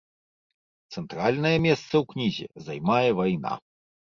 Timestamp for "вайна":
3.21-3.53